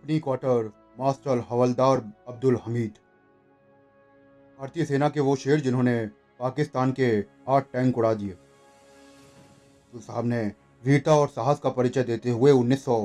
[0.00, 2.92] Company quartermaster हवलदार अब्दुल हमीद
[4.58, 5.94] भारतीय सेना के वो शेर जिन्होंने
[6.40, 7.08] पाकिस्तान के
[7.48, 8.36] आठ टैंक उड़ा दिए।
[9.92, 10.40] साहब ने
[10.84, 12.98] वीरता और साहस का परिचय देते हुए उन्नीस सौ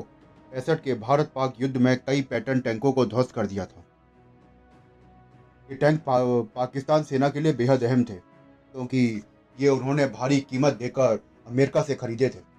[0.52, 3.84] पैंसठ के भारत पाक युद्ध में कई पैटर्न टैंकों को ध्वस्त कर दिया था।
[5.70, 10.40] ये टैंक पा, पाकिस्तान सेना के लिए बेहद अहम थे क्योंकि तो ये उन्होंने भारी
[10.42, 12.55] कीमत देकर अमेरिका से खरीदे थे।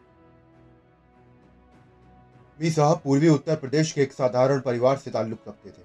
[2.58, 5.82] मी साहब पूर्वी उत्तर प्रदेश के एक साधारण परिवार से ताल्लुक रखते थे।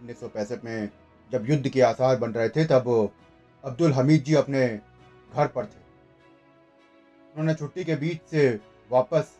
[0.00, 0.88] उन्नीस सौ पैंसठ में
[1.30, 3.10] जब युद्ध के आसार बन रहे थे, तब
[3.64, 4.66] अब्दुल हमीद जी अपने
[5.32, 5.80] घर पर थे।
[7.32, 8.48] उन्होंने छुट्टी के बीच से
[8.90, 9.30] वापस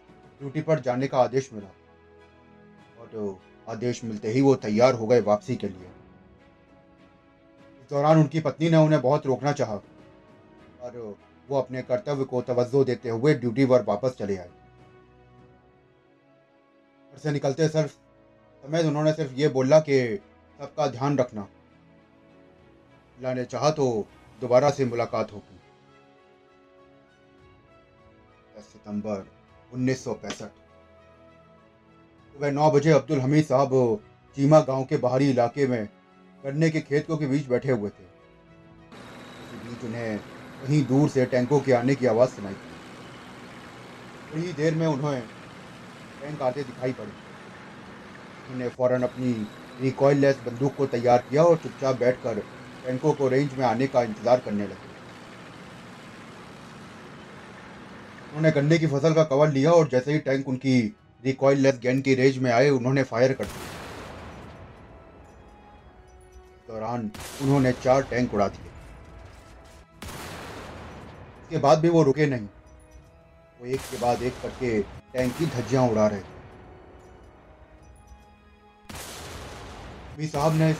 [0.40, 1.68] ड्यूटी पर जाने का आदेश मिला
[3.00, 5.90] और तो आदेश मिलते ही वो तैयार हो गए वापसी के लिए।
[7.80, 11.16] इस दौरान उनकी पत्नी ने उन्हें बहुत रोकना चाहा और
[11.48, 14.50] वो अपने कर्तव्य को तवज्जो देते हुए ड्यूटी पर वापस चले आए।
[17.12, 19.98] घर से निकलते सर समय उन्होंने सिर्फ़ ये बोला कि
[20.58, 23.86] सबका ध्यान रखना। अल्लाह ने चाहा तो
[24.40, 25.58] दोबारा से मुलाकात होगी
[28.56, 29.26] दस सितंबर
[29.72, 30.30] उन्नीस सुबह
[32.50, 33.72] नौ बजे अब्दुल हमीद साहब
[34.36, 35.88] चीमा गाँव के बाहरी इलाके में
[36.44, 38.04] गन्ने के खेतों के बीच बैठे हुए थे।
[39.58, 40.18] बीच उन्हें
[40.62, 42.74] कहीं दूर से टैंकों के आने की आवाज़ सुनाई थी।
[44.32, 45.22] थोड़ी देर में उन्हें
[46.22, 47.10] टैंक आते दिखाई पड़े।
[48.42, 49.32] उन्होंने फ़ौरन अपनी
[49.80, 52.38] रिकॉयल लेस बंदूक को तैयार किया और चुपचाप बैठकर
[52.84, 54.90] टैंकों को रेंज में आने का इंतज़ार करने लगे।
[58.26, 60.80] उन्होंने गन्ने की फ़सल का कवर लिया और जैसे ही टैंक उनकी
[61.24, 63.70] रिकॉइल लेस गैन की रेंज में आए, उन्होंने फायर कर दिया।
[66.68, 67.10] दौरान
[67.42, 68.70] उन्होंने चार टैंक उड़ा दिए।
[71.42, 72.48] इसके बाद भी वो रुके नहीं।
[73.62, 74.68] वो एक के बाद एक करके
[75.12, 76.40] टैंक की धज्जियाँ उड़ा रहे थे।
[80.16, 80.76] भी साहब ने इस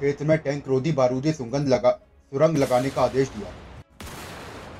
[0.00, 1.90] खेत में टैंक रोधी बारूदी सुगंध लगा,
[2.32, 3.52] सुरंग लगाने का आदेश दिया।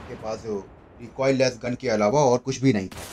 [0.09, 3.05] के पास रिकॉइल लेस गन के अलावा और कुछ भी नहीं था।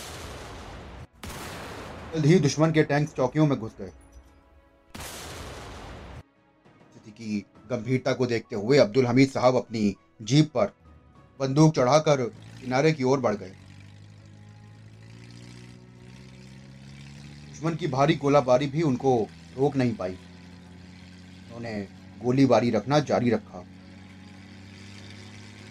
[2.14, 3.92] जल्द ही दुश्मन के टैंक चौकियों में घुस गए।
[6.90, 10.74] स्थिति की गंभीरता को देखते हुए अब्दुल हमीद साहब अपनी जीप पर
[11.40, 12.24] बंदूक चढ़ाकर
[12.62, 13.56] किनारे की ओर बढ़ गए।
[17.60, 19.12] दुश्मन की भारी गोलाबारी भी उनको
[19.58, 23.60] रोक नहीं पाई। उन्होंने गोलीबारी रखना जारी रखा।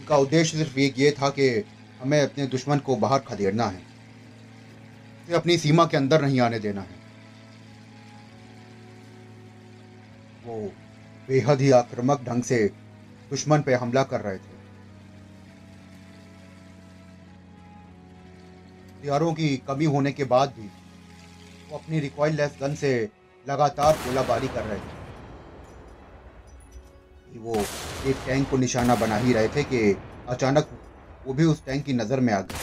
[0.00, 1.48] उनका उद्देश्य सिर्फ़ एक ये था कि
[2.00, 3.86] हमें अपने दुश्मन को बाहर खदेड़ना है।
[5.18, 7.00] उसे अपनी सीमा के अंदर नहीं आने देना है।
[10.44, 10.76] वो
[11.28, 12.64] बेहद ही आक्रामक ढंग से
[13.30, 14.52] दुश्मन पे हमला कर रहे थे।
[18.88, 20.70] हथियारों की कमी होने के बाद भी
[21.70, 22.90] वो अपनी रिकॉइल लेस गन से
[23.46, 24.96] लगातार गोलाबारी कर रहे थे।
[27.38, 27.54] वो
[28.10, 29.80] एक टैंक को निशाना बना ही रहे थे कि
[30.28, 30.68] अचानक
[31.26, 32.56] वो भी उस टैंक की नज़र में आ गए।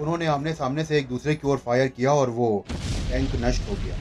[0.00, 3.74] उन्होंने आमने सामने से एक दूसरे की ओर फायर किया और वो टैंक नष्ट हो
[3.74, 3.94] गया।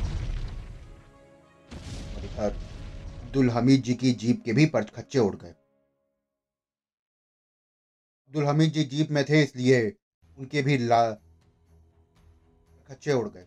[2.15, 2.49] और इधर
[3.23, 5.53] अब्दुल हमीद जी की जीप के भी खच्चे उड़ गए।
[8.27, 9.93] अब्दुल हमीद जी जीप में थे, इसलिए
[10.37, 10.77] उनके भी
[12.87, 13.45] खच्चे उड़ गए।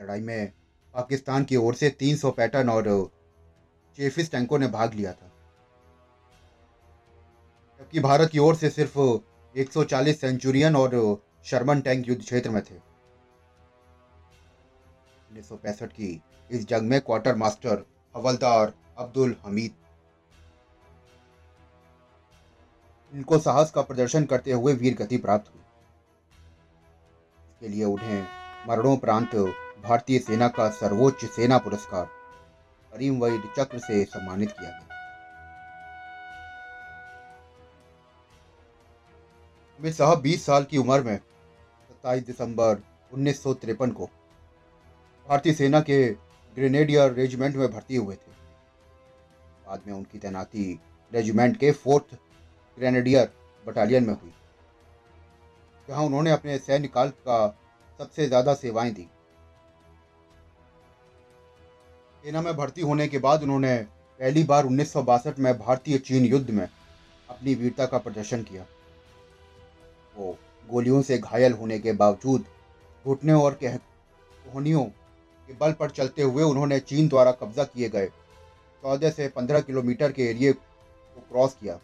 [0.00, 0.52] लड़ाई में
[0.94, 3.10] पाकिस्तान की ओर से 300 पैटर्न और
[3.96, 5.28] चेफिस टैंकों ने भाग लिया था।
[7.80, 8.98] जबकि भारत की ओर से सिर्फ़
[9.54, 12.74] 140 सेंचुरियन और शर्मन टैंक युद्ध क्षेत्र में थे।
[15.28, 17.84] उन्नीस सौ पैंसठ की इस जंग में क्वार्टर मास्टर
[18.16, 19.74] हवलदार अब्दुल हमीद।
[23.12, 25.61] इनको साहस का प्रदर्शन करते हुए वीर गति प्राप्त हुई।
[27.62, 28.26] इसके लिए उन्हें
[28.68, 29.34] मरणोपरांत
[29.82, 32.06] भारतीय सेना का सर्वोच्च सेना पुरस्कार
[32.92, 34.88] करीम वैद चक्र से सम्मानित किया गया।
[39.80, 42.82] अमित शाह बीस साल की उम्र में सत्ताईस दिसंबर
[43.12, 44.06] उन्नीस सौ तिरपन को
[45.26, 46.02] भारतीय सेना के
[46.56, 48.32] ग्रेनेडियर रेजिमेंट में भर्ती हुए थे।
[49.66, 50.78] बाद में उनकी तैनाती
[51.12, 52.14] रेजिमेंट के फोर्थ
[52.78, 53.32] ग्रेनेडियर
[53.66, 54.32] बटालियन में हुई।
[55.88, 57.46] जहाँ उन्होंने अपने सैन्य काल का
[57.98, 59.08] सबसे ज़्यादा सेवाएँ दी।
[62.24, 63.76] सेना में भर्ती होने के बाद उन्होंने
[64.20, 68.66] पहली बार उन्नीस सौ बासठ में भारतीय चीन युद्ध में अपनी वीरता का प्रदर्शन किया।
[70.14, 70.36] वो
[70.68, 72.44] गोलियों से घायल होने के बावजूद
[73.04, 74.84] घुटने और कोहनियों
[75.48, 78.06] के बल पर चलते हुए उन्होंने चीन द्वारा कब्जा किए गए
[78.82, 81.78] चौदह से पंद्रह किलोमीटर के एरिए को क्रॉस किया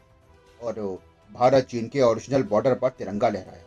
[0.61, 0.99] और
[1.31, 3.62] भारत चीन के ओरिजिनल बॉर्डर पर तिरंगा लहराया।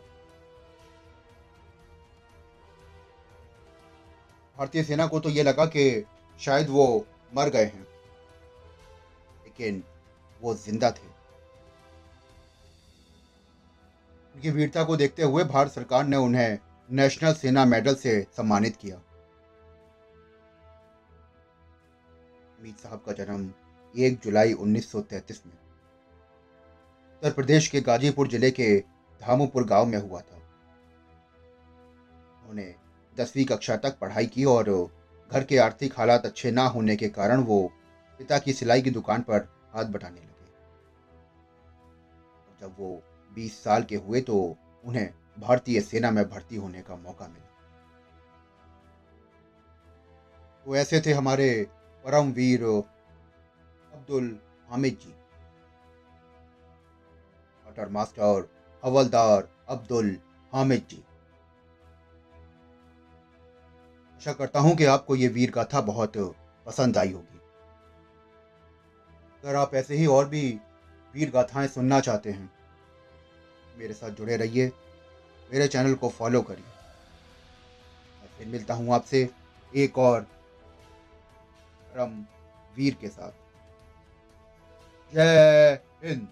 [4.57, 6.05] भारतीय सेना को तो ये लगा कि
[6.39, 7.05] शायद वो
[7.35, 7.87] मर गए हैं।
[9.43, 9.83] लेकिन
[10.41, 11.07] वो ज़िंदा थे।
[14.35, 16.59] उनकी वीरता को देखते हुए भारत सरकार ने उन्हें
[16.89, 18.95] नेशनल सेना मेडल से सम्मानित किया।
[22.59, 23.51] अमीत साहब का जन्म
[23.93, 25.53] 1 जुलाई 1933 में
[27.13, 28.77] उत्तर प्रदेश के गाजीपुर ज़िले के
[29.21, 30.35] धामोपुर गाँव में हुआ था।
[32.39, 32.75] उन्होंने
[33.21, 34.69] दसवीं कक्षा तक पढ़ाई की और
[35.31, 37.61] घर के आर्थिक हालात अच्छे ना होने के कारण वो
[38.19, 40.49] पिता की सिलाई की दुकान पर हाथ बटाने लगे।
[42.61, 42.89] जब वो
[43.31, 44.37] 20 साल के हुए तो
[44.83, 45.09] उन्हें
[45.39, 47.47] भारतीय सेना में भर्ती होने का मौका मिला।
[50.65, 51.47] तो ऐसे थे हमारे
[52.05, 54.37] परमवीर अब्दुल
[54.69, 55.13] हामिद जी।
[57.91, 58.49] मास्टर
[58.83, 60.17] हवलदार अब्दुल
[60.53, 61.03] हामिद जी।
[64.21, 66.13] आशा करता हूँ कि आपको ये वीर गाथा बहुत
[66.65, 67.39] पसंद आई होगी।
[69.43, 70.41] अगर आप ऐसे ही और भी
[71.13, 72.49] वीर गाथाएँ सुनना चाहते हैं,
[73.77, 74.71] मेरे साथ जुड़े रहिए,
[75.49, 76.65] मेरे चैनल को फॉलो करिए।
[78.37, 79.29] फिर मिलता हूँ आपसे
[79.71, 80.21] एक और
[81.89, 82.13] परम
[82.77, 83.31] वीर के साथ।
[85.13, 86.27] जय हिंद।